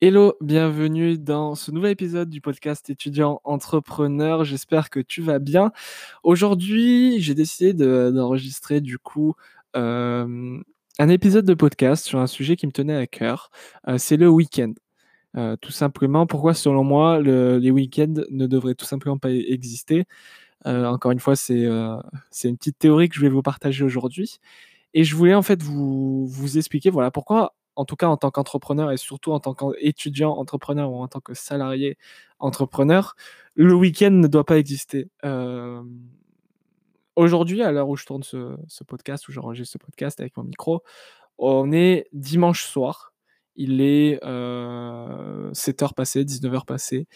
[0.00, 4.44] Hello, bienvenue dans ce nouvel épisode du podcast étudiant entrepreneur.
[4.44, 5.72] J'espère que tu vas bien.
[6.22, 9.34] Aujourd'hui, j'ai décidé d'enregistrer du coup
[9.74, 10.60] euh,
[11.00, 13.50] un épisode de podcast sur un sujet qui me tenait à cœur.
[13.88, 14.72] Euh, c'est le week-end.
[15.36, 20.04] Euh, tout simplement, pourquoi selon moi les week-ends ne devraient tout simplement pas exister?
[20.64, 24.38] encore une fois, c'est une petite théorie que je vais vous partager aujourd'hui.
[24.94, 28.32] Et je voulais en fait vous, vous expliquer voilà pourquoi en tout cas en tant
[28.32, 31.96] qu'entrepreneur et surtout en tant qu'étudiant entrepreneur ou en tant que salarié
[32.40, 33.14] entrepreneur,
[33.54, 35.08] le week-end ne doit pas exister.
[37.14, 40.82] Aujourd'hui, à l'heure où je tourne ce, podcast, où j'enregistre ce podcast avec mon micro,
[41.38, 43.14] on est dimanche soir.
[43.54, 47.06] Il est 7h passées, 19h passées.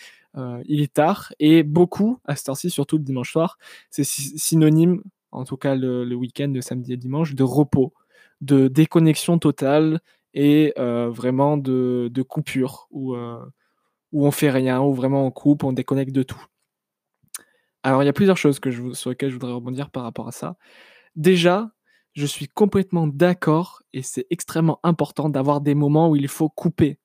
[0.64, 3.58] il est tard et beaucoup, à cette heure-ci, surtout le dimanche soir,
[3.90, 7.92] c'est synonyme, en tout cas le, le week-end, le samedi et dimanche, de repos,
[8.40, 10.00] de déconnexion totale
[10.34, 16.12] et vraiment de, coupure où, où on fait rien, où vraiment on coupe, on déconnecte
[16.12, 16.44] de tout.
[17.82, 20.28] Alors il y a plusieurs choses que je, sur lesquelles je voudrais rebondir par rapport
[20.28, 20.56] à ça.
[21.16, 21.72] Déjà,
[22.14, 26.98] je suis complètement d'accord et c'est extrêmement important d'avoir des moments où il faut couper,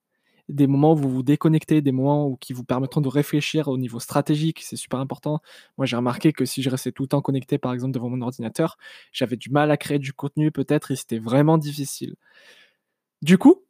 [0.49, 3.77] des moments où vous vous déconnectez, des moments où, qui vous permettront de réfléchir au
[3.77, 5.39] niveau stratégique, c'est super important.
[5.77, 8.21] Moi j'ai remarqué que si je restais tout le temps connecté par exemple devant mon
[8.21, 8.77] ordinateur,
[9.11, 12.15] j'avais du mal à créer du contenu peut-être et c'était vraiment difficile.
[13.21, 13.63] Du coup,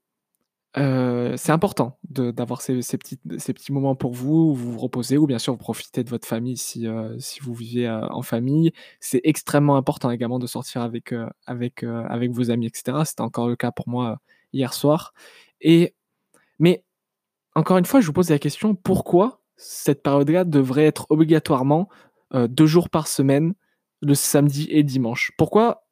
[0.75, 5.25] c'est important d'avoir ces, petits, ces petits moments pour vous, où vous vous reposez, ou
[5.25, 6.87] bien sûr vous profitez de votre famille si,
[7.19, 8.71] si vous vivez en famille.
[8.99, 11.15] C'est extrêmement important également de sortir avec,
[11.47, 12.99] avec, avec vos amis, etc.
[13.05, 14.19] C'était encore le cas pour moi
[14.53, 15.13] hier soir.
[15.61, 15.95] Et,
[16.59, 16.83] mais
[17.55, 21.89] encore une fois, je vous pose la question, pourquoi cette période-là devrait être obligatoirement
[22.35, 23.55] deux jours par semaine,
[24.01, 25.31] le samedi et dimanche?
[25.39, 25.86] Pourquoi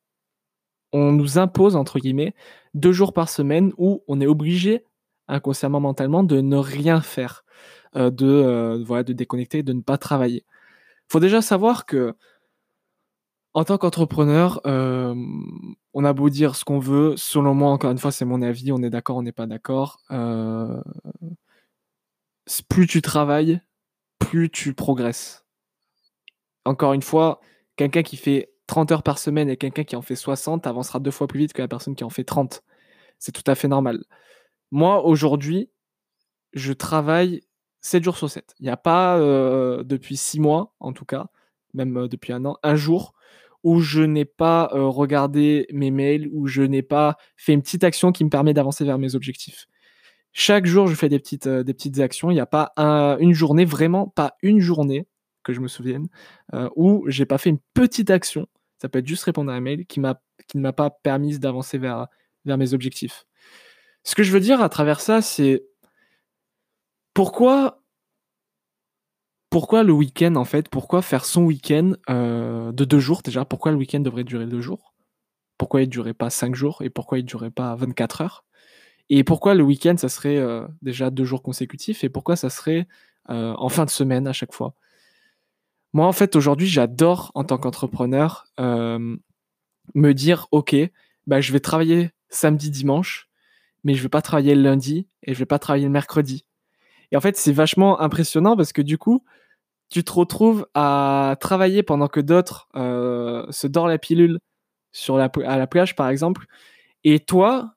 [0.96, 2.34] on nous impose, entre guillemets,
[2.74, 4.86] deux jours par semaine où on est obligé,
[5.28, 7.44] inconsciemment mentalement, de ne rien faire,
[7.98, 10.46] euh, de, euh, voilà, de déconnecter, de ne pas travailler.
[10.48, 12.16] Il faut déjà savoir que,
[13.54, 15.14] en tant qu'entrepreneur, euh,
[15.94, 18.72] on a beau dire ce qu'on veut, selon moi, encore une fois, c'est mon avis,
[18.72, 20.00] on est d'accord, on n'est pas d'accord.
[22.70, 23.60] plus tu travailles,
[24.20, 25.46] plus tu progresses.
[26.64, 27.42] Encore une fois,
[27.76, 31.12] quelqu'un qui fait 30 heures par semaine et quelqu'un qui en fait 60 avancera deux
[31.12, 32.64] fois plus vite que la personne qui en fait 30.
[33.20, 34.04] C'est tout à fait normal.
[34.72, 35.70] Moi, aujourd'hui,
[36.54, 37.42] je travaille
[37.82, 38.56] 7 jours sur 7.
[38.60, 41.28] Il n'y a pas, euh, depuis 6 mois, en tout cas,
[41.74, 43.14] même euh, depuis un an, un jour
[43.64, 47.84] où je n'ai pas euh, regardé mes mails, où je n'ai pas fait une petite
[47.84, 49.68] action qui me permet d'avancer vers mes objectifs.
[50.34, 51.48] Chaque jour, je fais des petites,
[52.00, 52.32] actions.
[52.32, 52.74] Il n'y a pas
[53.20, 55.08] une journée, vraiment pas une journée,
[55.44, 56.08] que je me souvienne,
[56.76, 59.86] où j'ai pas fait une petite action ça peut être juste répondre à un mail
[59.86, 60.02] qui,
[60.48, 62.08] qui ne m'a pas permis d'avancer vers,
[62.46, 63.26] vers mes objectifs.
[64.04, 65.66] Ce que je veux dire à travers ça, c'est
[67.14, 67.82] pourquoi,
[69.50, 73.46] pourquoi le week-end, en fait, pourquoi faire son week-end euh, de deux jours déjà?
[73.46, 74.94] Pourquoi le week-end devrait durer deux jours?
[75.58, 78.46] Pourquoi il ne durerait pas cinq jours Et pourquoi il ne durerait pas 24 heures?
[79.10, 82.88] Et pourquoi le week-end, ça serait euh, déjà deux jours consécutifs Et pourquoi ça serait
[83.30, 84.76] euh, en fin de semaine à chaque fois?
[85.96, 89.16] Moi, en fait, aujourd'hui, j'adore, en tant qu'entrepreneur, euh,
[89.94, 90.76] me dire, OK,
[91.26, 93.30] bah, je vais travailler samedi, dimanche,
[93.86, 95.92] mais je ne vais pas travailler le lundi et je ne vais pas travailler le
[95.92, 96.46] mercredi.
[97.14, 99.24] Et en fait, c'est vachement impressionnant parce que du coup,
[99.90, 104.40] tu te retrouves à travailler pendant que d'autres euh, se dorment la pilule
[104.92, 106.46] sur la, à la plage, par exemple.
[107.06, 107.76] Et toi,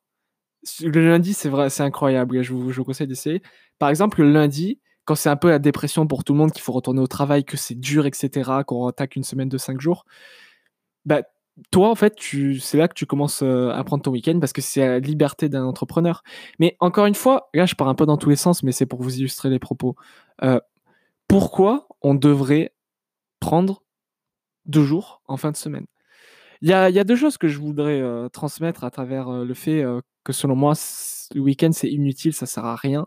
[0.82, 2.42] le lundi, c'est vrai, c'est incroyable.
[2.42, 3.42] Je vous, je vous conseille d'essayer.
[3.78, 6.60] Par exemple, le lundi, quand c'est un peu la dépression pour tout le monde, qu'il
[6.60, 10.04] faut retourner au travail, que c'est dur, etc., qu'on attaque une semaine de 5 jours,
[11.06, 11.22] bah,
[11.70, 14.52] toi, en fait, tu, c'est là que tu commences euh, à prendre ton week-end parce
[14.52, 16.22] que c'est la liberté d'un entrepreneur.
[16.58, 18.84] Mais encore une fois, là, je pars un peu dans tous les sens, mais c'est
[18.84, 19.96] pour vous illustrer les propos.
[20.42, 20.60] Euh,
[21.26, 22.74] pourquoi on devrait
[23.40, 23.82] prendre
[24.66, 25.86] deux jours en fin de semaine?
[26.62, 29.84] Il y a, deux choses que je voudrais euh, transmettre à travers le fait
[30.24, 30.74] que selon moi,
[31.34, 33.06] le week-end, c'est inutile, ça sert à rien.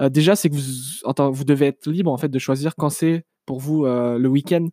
[0.00, 3.58] Euh, déjà, c'est que vous, devez être libre en fait de choisir quand c'est pour
[3.58, 4.66] vous euh, le week-end.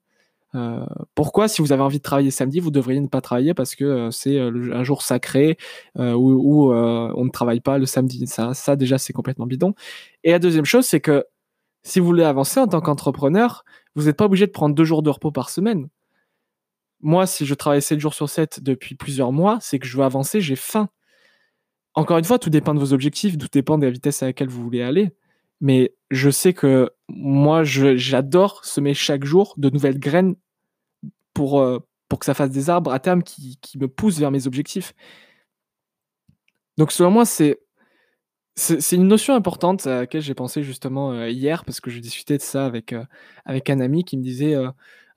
[0.54, 0.86] Euh,
[1.16, 4.10] pourquoi, si vous avez envie de travailler samedi, vous devriez ne pas travailler parce que
[4.12, 5.58] c'est un jour sacré
[5.96, 8.26] où, on ne travaille pas le samedi.
[8.28, 9.74] Ça déjà, c'est complètement bidon.
[10.24, 11.26] Et la deuxième chose, c'est que
[11.84, 13.66] si vous voulez avancer en tant qu'entrepreneur,
[13.96, 15.90] vous n'êtes pas obligé de prendre deux jours de repos par semaine.
[17.06, 20.04] Moi, si je travaille 7 jours sur 7 depuis plusieurs mois, c'est que je veux
[20.04, 20.90] avancer, j'ai faim.
[21.94, 24.48] Encore une fois, tout dépend de vos objectifs, tout dépend de la vitesse à laquelle
[24.48, 25.12] vous voulez aller.
[25.62, 30.36] Mais je sais que moi, j'adore semer chaque jour de nouvelles graines
[31.36, 31.78] pour, euh,
[32.10, 34.96] pour que ça fasse des arbres à terme qui, me poussent vers mes objectifs.
[36.80, 37.60] Donc selon moi, c'est
[38.92, 42.42] une notion importante à laquelle j'ai pensé justement, heu, hier parce que je discutais de
[42.42, 42.96] ça avec,
[43.46, 44.56] avec un ami qui me disait,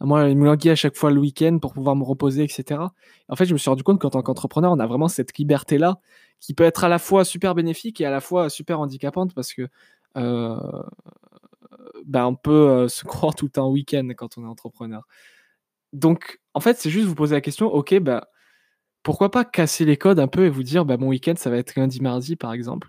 [0.01, 2.93] moi, il me languit à chaque fois le week-end pour pouvoir me reposer et cetera.
[3.29, 5.99] En fait, je me suis rendu compte qu'en tant qu'entrepreneur, on a vraiment cette liberté-là
[6.41, 9.53] qui peut être à la fois super bénéfique et à la fois super handicapante parce
[9.53, 9.69] que,
[10.17, 10.57] heu,
[12.05, 15.07] bah, on peut, heu, se croire tout le temps week-end quand on est entrepreneur.
[15.93, 18.29] Donc en fait, c'est juste vous poser la question: «OK, bah,
[19.05, 21.59] pourquoi pas casser les codes un peu et vous dire: "Bah, mon week-end, ça va
[21.59, 22.89] être lundi, mardi", par exemple?»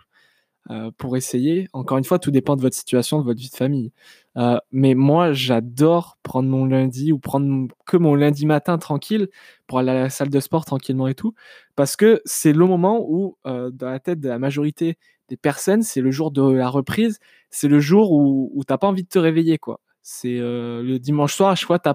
[0.71, 1.67] Heu, pour essayer.
[1.73, 3.91] Encore une fois, tout dépend de votre situation, de votre vie de famille.
[4.37, 9.29] Heu, mais moi, j'adore prendre mon lundi ou prendre que mon lundi matin tranquille
[9.67, 11.33] pour aller à la salle de sport tranquillement et tout.
[11.75, 14.97] Parce que c'est le moment où, heu, dans la tête de la majorité
[15.29, 17.19] des personnes, c'est le jour de la reprise.
[17.51, 19.79] C'est le jour où où tu pas envie de te réveiller, quoi.
[20.03, 21.89] C'est, le dimanche soir, à chaque fois, tu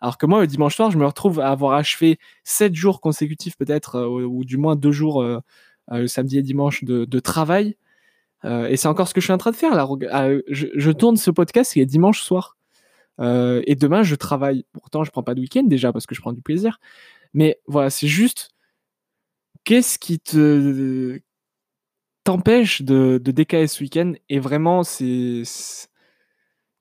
[0.00, 3.56] Alors que moi, le dimanche soir, je me retrouve à avoir achevé 7 jours consécutifs
[3.56, 5.22] peut-être, ou du moins 2 jours,
[5.90, 7.76] le samedi et dimanche de travail
[8.44, 9.88] euh, et c'est encore ce que je suis en train de faire là.
[10.48, 12.56] Je, tourne ce podcast, il est dimanche soir.
[13.20, 14.64] Euh, et demain, je travaille.
[14.72, 16.78] Pourtant, je prends pas de week-end déjà parce que je prends du plaisir.
[17.32, 18.50] Mais voilà, c'est juste.
[19.64, 21.18] Qu'est-ce qui te
[22.24, 24.12] t'empêche de, de décaler ce week-end?
[24.28, 25.42] Et vraiment, c'est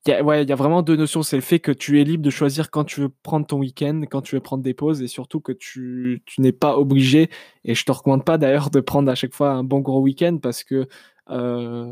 [0.06, 1.24] il y a vraiment deux notions.
[1.24, 4.01] C'est le fait que tu es libre de choisir quand tu veux prendre ton week-end,
[4.10, 7.30] quand tu veux prendre des pauses, et surtout que tu, tu n'es pas obligé.
[7.63, 10.39] Et je te recommande pas d'ailleurs de prendre à chaque fois un bon gros week-end
[10.42, 10.88] parce que
[11.30, 11.92] euh,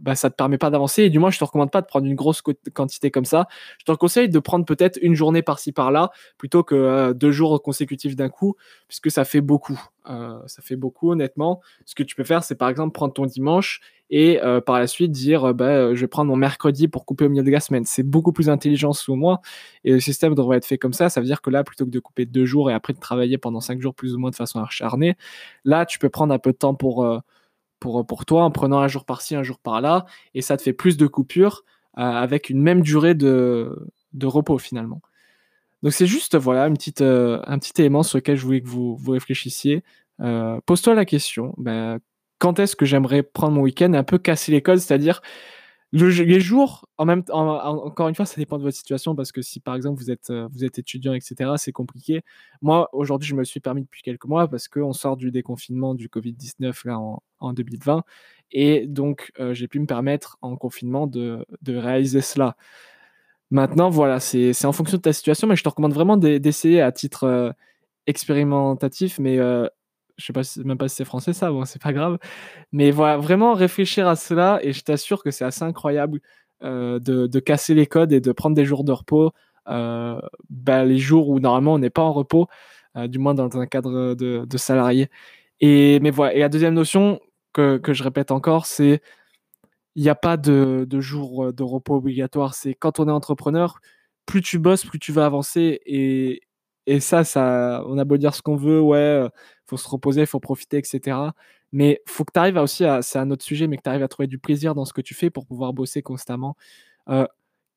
[0.00, 1.02] bah, ça te permet pas d'avancer.
[1.02, 2.42] Et du moins, je te recommande pas de prendre une grosse
[2.72, 3.46] quantité comme ça.
[3.78, 7.62] Je te conseille de prendre peut-être une journée par-ci par-là plutôt que euh, deux jours
[7.62, 8.56] consécutifs d'un coup,
[8.88, 9.80] puisque ça fait beaucoup.
[10.08, 11.60] Euh, ça fait beaucoup, honnêtement.
[11.84, 13.80] Ce que tu peux faire, c'est par exemple prendre ton dimanche
[14.12, 17.28] et euh, par la suite dire bah, je vais prendre mon mercredi pour couper au
[17.28, 17.84] milieu de la semaine.
[17.84, 19.40] C'est beaucoup plus intelligent sous moi
[19.84, 21.10] et le système devrait être fait comme ça.
[21.10, 23.38] Ça veut dire que là, plutôt que de couper deux jours et après de travailler
[23.38, 25.16] pendant cinq jours plus ou moins de façon acharnée,
[25.64, 27.06] là, tu peux prendre un peu de temps pour
[27.80, 30.72] pour, pour toi en prenant un jour par-ci, un jour par-là, et ça te fait
[30.72, 31.64] plus de coupures
[31.98, 35.02] euh, avec une même durée de, de repos finalement.
[35.82, 38.68] Donc c'est juste voilà une petite, euh, un petit élément sur lequel je voulais que
[38.68, 39.82] vous, réfléchissiez.
[40.20, 41.98] Euh, pose-toi la question, ben,
[42.38, 44.80] quand est-ce que j'aimerais prendre mon week-end un peu casser les codes,
[45.92, 49.42] c'est-à-dire les jours, en même encore une fois, ça dépend de votre situation parce que
[49.42, 52.22] si par exemple vous êtes, euh, étudiant, etc., c'est compliqué.
[52.62, 55.94] Moi, aujourd'hui, je me le suis permis depuis quelques mois parce qu'on sort du déconfinement
[55.94, 58.04] du Covid-19 là en, 2020
[58.52, 62.56] et donc euh, j'ai pu me permettre en confinement de, réaliser cela.
[63.50, 66.92] Maintenant, voilà, c'est en fonction de ta situation, mais je te recommande vraiment d'essayer à
[66.92, 67.50] titre euh,
[68.06, 69.38] expérimentatif, mais
[70.20, 72.18] je sais pas même pas si c'est français ça, bon, c'est pas grave.
[72.72, 76.20] Mais voilà, vraiment réfléchir à cela et je t'assure que c'est assez incroyable
[76.62, 79.32] euh, de, casser les codes et de prendre des jours de repos,
[79.68, 80.20] euh,
[80.50, 82.48] bah, les jours où normalement on n'est pas en repos,
[82.96, 85.08] euh, du moins dans un cadre de, salarié.
[85.60, 87.20] Et, mais voilà, et la deuxième notion
[87.52, 89.00] que, je répète encore, c'est
[89.96, 92.54] il n'y a pas de, de jour de repos obligatoire.
[92.54, 93.80] C'est quand on est entrepreneur,
[94.26, 95.80] plus tu bosses, plus tu vas avancer.
[95.86, 96.42] Et,
[96.86, 99.28] et ça, ça, on a beau dire ce qu'on veut, ouais,
[99.66, 101.16] faut se reposer, faut profiter, etc.
[101.72, 104.02] Mais faut que tu arrives à aussi, c'est un autre sujet, mais que tu arrives
[104.02, 106.56] à trouver du plaisir dans ce que tu fais pour pouvoir bosser constamment.
[107.08, 107.26] Euh,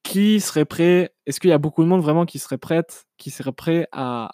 [0.03, 3.31] qui serait prêt Est-ce qu'il y a beaucoup de monde vraiment qui serait prête, qui
[3.31, 4.31] serait prêt à,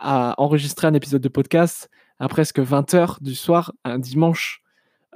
[0.00, 1.88] enregistrer un épisode de podcast
[2.18, 4.62] à presque 20 h du soir, un dimanche?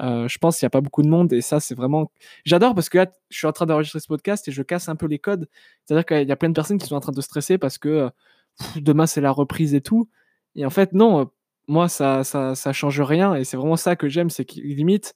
[0.01, 2.13] Euh, je pense qu'il n'y a pas beaucoup de monde et ça, c'est vraiment.
[2.45, 4.97] J'adore parce que là, je suis en train d'enregistrer ce podcast et je casse un
[4.97, 5.49] peu les codes.
[5.85, 8.11] C'est-à-dire qu'il y a plein de personnes qui sont en train de stresser parce que
[8.77, 10.09] euh, demain c'est la reprise et tout.
[10.55, 11.31] Et en fait, non,
[11.69, 13.35] moi, ça, ça, ça change rien.
[13.35, 15.15] Et c'est vraiment ça que j'aime, c'est qu'il limite,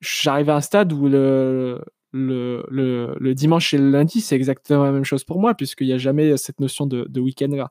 [0.00, 1.80] j'arrive à un stade où le,
[2.12, 5.92] le, le, dimanche et le lundi, c'est exactement la même chose pour moi, puisqu'il n'y
[5.92, 7.70] a jamais cette notion de, de week-end là.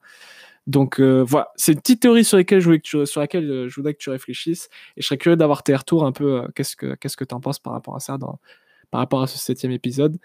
[0.66, 3.70] Donc euh, voilà, c'est une petite théorie sur, laquelle je voulais que sur laquelle euh,
[3.70, 4.70] je voudrais que tu réfléchisses.
[4.96, 6.42] Et je serais curieux d'avoir tes retours un peu.
[6.42, 8.40] Euh, qu'est-ce que qu'est-ce que tu en penses par rapport à ça, dans,
[8.90, 10.18] par rapport à ce septième épisode.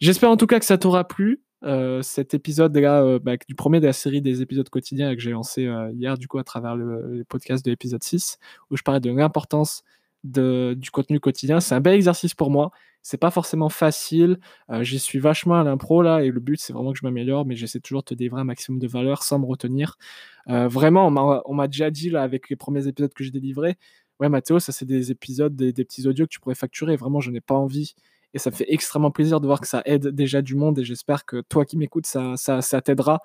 [0.00, 1.42] J'espère en tout cas que ça t'aura plu.
[1.64, 5.30] Euh, cet épisode-là, euh, bah, du premier de la série des épisodes quotidiens que j'ai
[5.30, 8.38] lancé euh, hier, du coup, à travers le, podcast de l'épisode 6,
[8.70, 9.82] où je parlais de l'importance
[10.24, 11.60] du contenu quotidien.
[11.60, 12.70] C'est un bel exercice pour moi.
[13.02, 14.38] C'est pas forcément facile.
[14.80, 17.56] J'y suis vachement à l'impro là, et le but c'est vraiment que je m'améliore, mais
[17.56, 19.98] j'essaie toujours de te délivrer un maximum de valeur sans me retenir.
[20.46, 21.08] vraiment,
[21.44, 23.76] on m'a déjà dit là avec les premiers épisodes que j'ai délivrés,
[24.18, 26.96] ouais Mathéo, ça c'est des épisodes, des, des, petits audios que tu pourrais facturer.
[26.96, 27.94] Vraiment, je n'ai pas envie
[28.34, 30.78] et ça me fait extrêmement plaisir de voir que ça aide déjà du monde.
[30.80, 33.20] Et j'espère que toi qui m'écoutes, ça, ça, ça t'aidera.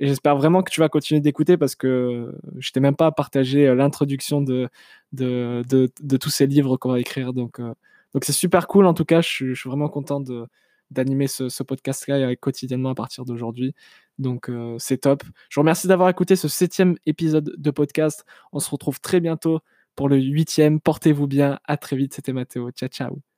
[0.00, 3.68] Et j'espère vraiment que tu vas continuer d'écouter parce que je t'ai même pas partagé
[3.68, 4.68] euh, l'introduction de,
[5.12, 7.32] de, de, tous ces livres qu'on va écrire.
[7.32, 7.74] Donc, euh,
[8.22, 8.86] c'est super cool.
[8.86, 10.46] En tout cas, je suis, vraiment content de,
[10.90, 13.74] d'animer ce, podcast-là quotidiennement à partir d'aujourd'hui.
[14.18, 15.22] Donc c'est top.
[15.48, 18.24] Je vous remercie d'avoir écouté ce septième épisode de podcast.
[18.52, 19.60] On se retrouve très bientôt
[19.96, 20.80] pour le 8e.
[20.80, 22.70] Portez-vous bien, à très vite, c'était Matteo.
[22.72, 23.29] Ciao, ciao.